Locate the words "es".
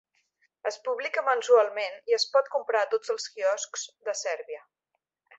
0.69-0.77, 2.17-2.25